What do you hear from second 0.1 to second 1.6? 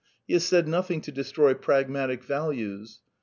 He has said nothing to destroy